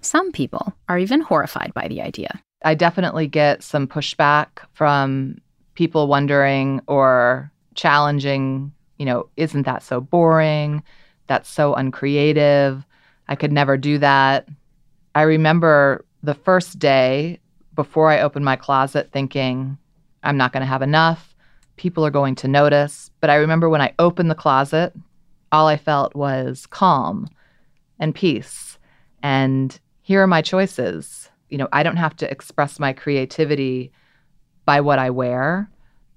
[0.00, 2.40] Some people are even horrified by the idea.
[2.64, 5.40] I definitely get some pushback from
[5.74, 10.82] people wondering or challenging, you know, isn't that so boring?
[11.26, 12.84] That's so uncreative.
[13.28, 14.48] I could never do that.
[15.14, 17.40] I remember the first day
[17.74, 19.78] before I opened my closet thinking,
[20.22, 21.29] I'm not going to have enough.
[21.80, 23.10] People are going to notice.
[23.22, 24.92] But I remember when I opened the closet
[25.50, 27.26] all I felt was calm
[27.98, 28.78] and peace.
[29.22, 31.30] And here are my choices.
[31.48, 33.92] You know, I don't have to express my creativity
[34.66, 35.70] by what I wear.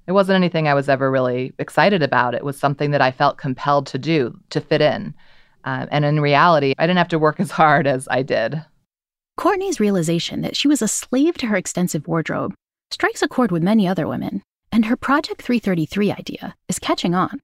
[0.06, 2.36] It wasn't anything I was ever really excited about.
[2.36, 5.14] It was something that I felt compelled to do to fit in.
[5.64, 8.64] Um, and in reality, I didn't have to work as hard as I did.
[9.38, 12.54] Courtney's realization that she was a slave to her extensive wardrobe
[12.92, 14.44] strikes a chord with many other women,
[14.74, 17.40] and her Project 333 idea is catching on.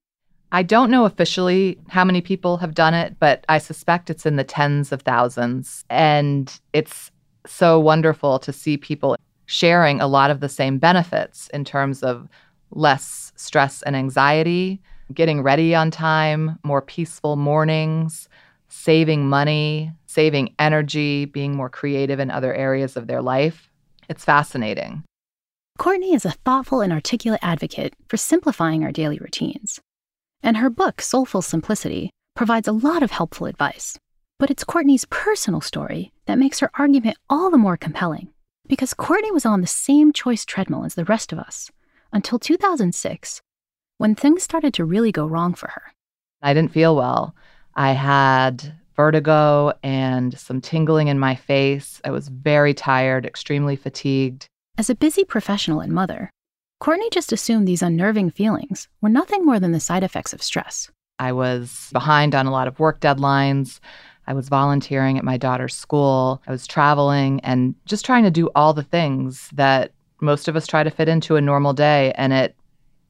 [0.51, 4.36] I don't know officially how many people have done it, but I suspect it's in
[4.36, 5.86] the tens of thousands.
[5.91, 7.11] And it's
[7.45, 9.15] so wonderful to see people
[9.45, 12.27] sharing a lot of the same benefits in terms of
[12.71, 14.82] less stress and anxiety,
[15.13, 18.27] getting ready on time, more peaceful mornings,
[18.69, 23.69] saving money, saving energy, being more creative in other areas of their life.
[24.09, 25.03] It's fascinating.
[25.80, 29.80] Courtney is a thoughtful and articulate advocate for simplifying our daily routines.
[30.43, 33.97] And her book, Soulful Simplicity, provides a lot of helpful advice.
[34.39, 38.27] But it's Courtney's personal story that makes her argument all the more compelling.
[38.67, 41.71] Because Courtney was on the same choice treadmill as the rest of us
[42.11, 43.41] until 2006,
[43.99, 45.93] when things started to really go wrong for her.
[46.41, 47.34] I didn't feel well.
[47.73, 52.01] I had vertigo and some tingling in my face.
[52.03, 54.49] I was very tired, extremely fatigued.
[54.80, 56.30] As a busy professional and mother,
[56.80, 60.89] Courtney just assumed these unnerving feelings were nothing more than the side effects of stress.
[61.19, 63.82] I was behind on a lot of work deadlines.
[64.25, 66.41] I was volunteering at my daughter's school.
[66.47, 70.65] I was traveling and just trying to do all the things that most of us
[70.65, 72.55] try to fit into a normal day, and it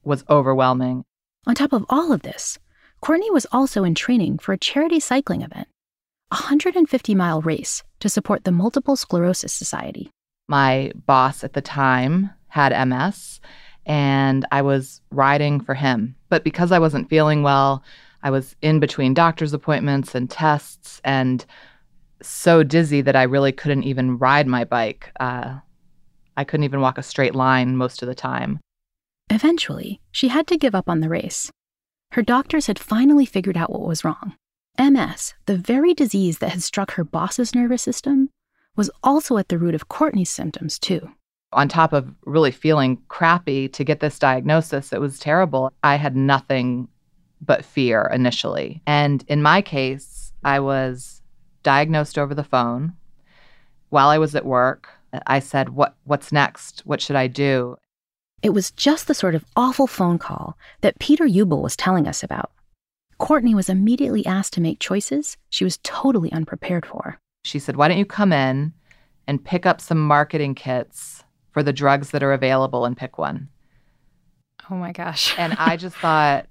[0.02, 1.04] was overwhelming.
[1.46, 2.58] On top of all of this,
[3.00, 5.68] Courtney was also in training for a charity cycling event,
[6.32, 10.10] a 150 mile race to support the Multiple Sclerosis Society.
[10.50, 13.38] My boss at the time had MS,
[13.86, 16.16] and I was riding for him.
[16.28, 17.84] But because I wasn't feeling well,
[18.24, 21.46] I was in between doctor's appointments and tests and
[22.20, 25.12] so dizzy that I really couldn't even ride my bike.
[25.20, 25.60] Uh,
[26.36, 28.58] I couldn't even walk a straight line most of the time.
[29.30, 31.52] Eventually, she had to give up on the race.
[32.10, 34.34] Her doctors had finally figured out what was wrong.
[34.76, 38.30] MS, the very disease that had struck her boss's nervous system,
[38.80, 41.02] was also at the root of Courtney's symptoms, too
[41.52, 45.72] on top of really feeling crappy to get this diagnosis, it was terrible.
[45.82, 46.88] I had nothing
[47.40, 48.82] but fear initially.
[48.86, 51.22] And in my case, I was
[51.62, 52.92] diagnosed over the phone.
[53.88, 54.88] While I was at work,
[55.26, 56.82] I said, "What what's next?
[56.84, 57.76] What should I do?"
[58.42, 62.22] It was just the sort of awful phone call that Peter Ubel was telling us
[62.22, 62.52] about.
[63.18, 67.18] Courtney was immediately asked to make choices she was totally unprepared for.
[67.44, 68.72] She said, "Why don't you come in
[69.26, 73.48] and pick up some marketing kits for the drugs that are available and pick one.
[74.70, 75.34] Oh my gosh.
[75.38, 76.46] and I just thought,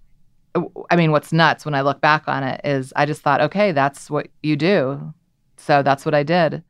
[0.90, 3.72] I mean, what's nuts when I look back on it is I just thought, okay,
[3.72, 5.14] that's what you do.
[5.58, 6.64] So that's what I did.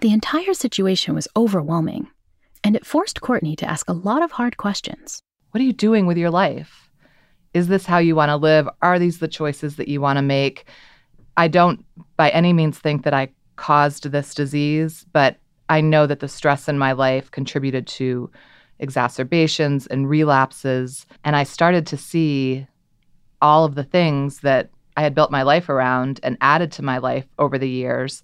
[0.00, 2.08] The entire situation was overwhelming,
[2.64, 5.20] and it forced Courtney to ask a lot of hard questions.
[5.50, 6.90] What are you doing with your life?
[7.52, 8.68] Is this how you want to live?
[8.82, 10.64] Are these the choices that you want to make?
[11.36, 11.84] I don't
[12.16, 15.36] by any means think that I caused this disease, but
[15.68, 18.30] I know that the stress in my life contributed to
[18.78, 21.06] exacerbations and relapses.
[21.24, 22.66] And I started to see
[23.40, 26.98] all of the things that I had built my life around and added to my
[26.98, 28.22] life over the years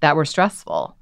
[0.00, 0.96] that were stressful.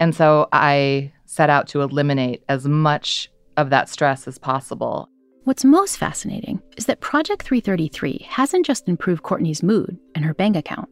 [0.00, 5.08] And so I set out to eliminate as much of that stress as possible.
[5.44, 10.56] What's most fascinating is that Project 333 hasn't just improved Courtney's mood and her bank
[10.56, 10.88] account.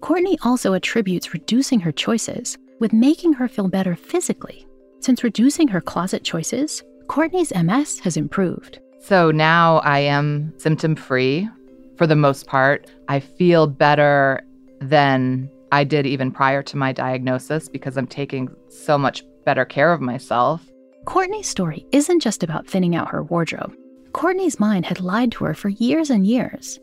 [0.00, 4.66] Courtney also attributes reducing her choices with making her feel better physically.
[5.00, 8.80] Since reducing her closet choices, Courtney's MS has improved.
[9.00, 11.48] So now I am symptom free
[11.96, 12.90] for the most part.
[13.08, 14.42] I feel better
[14.80, 19.92] than I did even prior to my diagnosis because I'm taking so much better care
[19.92, 20.62] of myself.
[21.06, 23.74] Courtney's story isn't just about thinning out her wardrobe.
[24.12, 26.78] Courtney's mind had lied to her for years and years.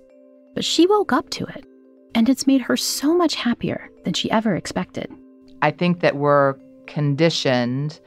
[0.54, 1.66] But she woke up to it,
[2.16, 5.14] and it's made her so much happier than she ever expected.
[5.62, 6.56] I think that we're
[6.88, 8.00] conditioned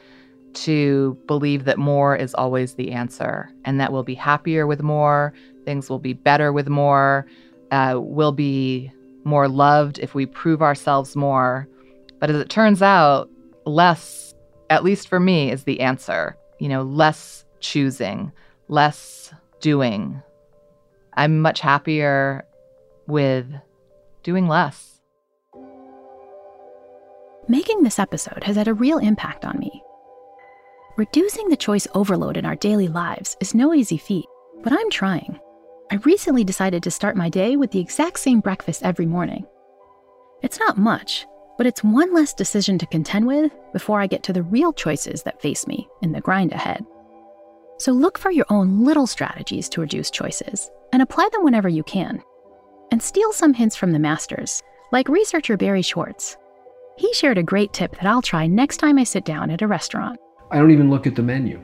[0.54, 5.34] to believe that more is always the answer and that we'll be happier with more,
[5.64, 7.26] things will be better with more,
[7.70, 8.90] uh, we'll be
[9.24, 11.68] more loved if we prove ourselves more.
[12.18, 13.28] But as it turns out,
[13.66, 14.34] less,
[14.70, 16.36] at least for me, is the answer.
[16.58, 18.32] You know, less choosing,
[18.68, 20.22] less doing.
[21.12, 22.44] I'm much happier
[23.06, 23.46] with
[24.22, 25.00] doing less.
[27.48, 29.82] Making this episode has had a real impact on me.
[30.96, 34.26] Reducing the choice overload in our daily lives is no easy feat,
[34.62, 35.38] but I'm trying.
[35.90, 39.46] I recently decided to start my day with the exact same breakfast every morning.
[40.42, 44.32] It's not much, but it's one less decision to contend with before I get to
[44.32, 46.84] the real choices that face me in the grind ahead.
[47.78, 51.84] So look for your own little strategies to reduce choices and apply them whenever you
[51.84, 52.22] can.
[52.90, 54.62] And steal some hints from the masters,
[54.92, 56.36] like researcher Barry Schwartz.
[56.96, 59.66] He shared a great tip that I'll try next time I sit down at a
[59.66, 60.18] restaurant.
[60.50, 61.62] I don't even look at the menu.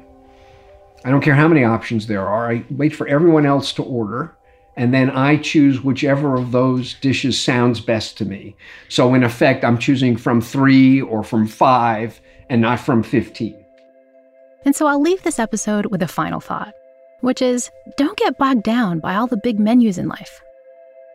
[1.04, 2.50] I don't care how many options there are.
[2.50, 4.36] I wait for everyone else to order,
[4.76, 8.56] and then I choose whichever of those dishes sounds best to me.
[8.88, 13.64] So, in effect, I'm choosing from three or from five and not from 15.
[14.64, 16.72] And so I'll leave this episode with a final thought,
[17.20, 20.40] which is don't get bogged down by all the big menus in life.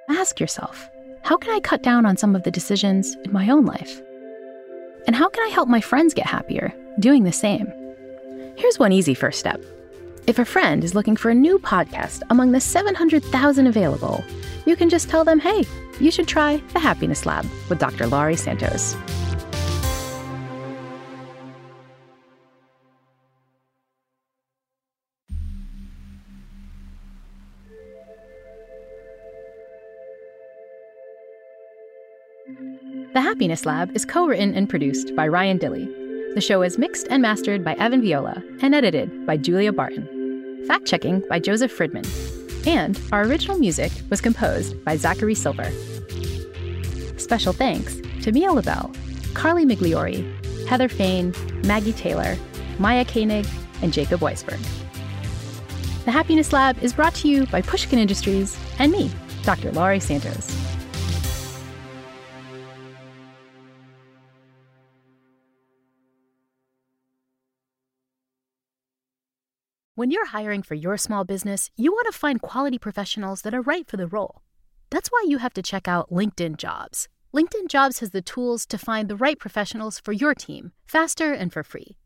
[0.09, 0.89] Ask yourself,
[1.21, 4.01] how can I cut down on some of the decisions in my own life?
[5.05, 7.71] And how can I help my friends get happier doing the same?
[8.57, 9.63] Here's one easy first step.
[10.25, 14.23] If a friend is looking for a new podcast among the 700,000 available,
[14.65, 15.63] you can just tell them, hey,
[15.99, 18.07] you should try The Happiness Lab with Dr.
[18.07, 18.95] Laurie Santos.
[33.19, 35.85] The Happiness Lab is co written and produced by Ryan Dilley.
[36.35, 40.63] The show is mixed and mastered by Evan Viola and edited by Julia Barton.
[40.65, 42.07] Fact checking by Joseph Fridman.
[42.65, 45.69] And our original music was composed by Zachary Silver.
[47.17, 48.95] Special thanks to Mia Lobel,
[49.33, 50.23] Carly Migliori,
[50.69, 51.33] Heather Fain,
[51.65, 52.37] Maggie Taylor,
[52.79, 53.45] Maya Koenig,
[53.81, 54.61] and Jacob Weisberg.
[56.05, 59.11] The Happiness Lab is brought to you by Pushkin Industries and me,
[59.43, 59.73] Dr.
[59.73, 60.68] Laurie Santos.
[69.99, 73.61] When you're hiring for your small business, you want to find quality professionals that are
[73.61, 74.43] right for the role.
[74.91, 77.09] That's why you have to check out LinkedIn Jobs.
[77.35, 81.51] LinkedIn Jobs has the tools to find the right professionals for your team faster and
[81.51, 81.97] for free.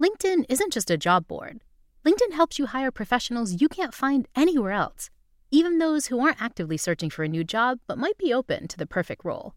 [0.00, 1.64] LinkedIn isn't just a job board.
[2.06, 5.10] LinkedIn helps you hire professionals you can't find anywhere else,
[5.50, 8.78] even those who aren't actively searching for a new job but might be open to
[8.78, 9.52] the perfect role.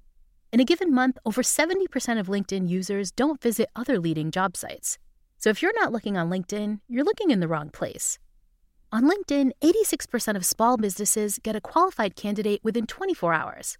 [0.51, 4.97] In a given month, over 70% of LinkedIn users don't visit other leading job sites.
[5.45, 8.17] So if you're not looking on LinkedIn, you're looking in the wrong place.
[8.91, 13.77] On LinkedIn, 86% of small businesses get a qualified candidate within 24 hours.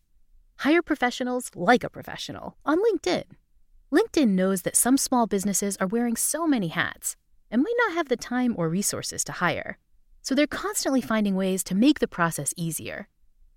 [0.58, 3.24] Hire professionals like a professional on LinkedIn.
[3.92, 7.16] LinkedIn knows that some small businesses are wearing so many hats
[7.50, 9.80] and might not have the time or resources to hire.
[10.22, 13.08] So they're constantly finding ways to make the process easier.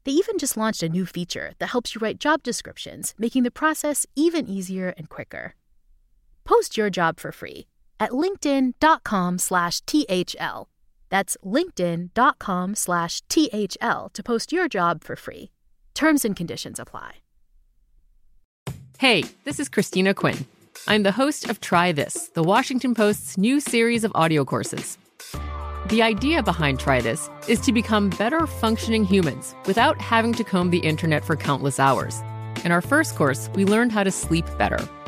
[0.05, 3.51] They even just launched a new feature that helps you write job descriptions, making the
[3.51, 5.55] process even easier and quicker.
[6.45, 7.67] Post your job for free
[8.01, 10.69] at linkedin.com slash THL.
[11.11, 15.51] That's linkedin.com slash THL to post your job for free.
[15.95, 17.17] Terms and conditions apply.
[18.99, 20.47] Hey, this is Christina Quinn.
[20.87, 24.99] I'm the host of Try This, the Washington Post's new series of audio courses.
[25.89, 30.71] The idea behind Try This is to become better functioning humans without having to comb
[30.71, 32.21] the internet for countless hours.
[32.65, 34.87] In our first course, we learned how to sleep better.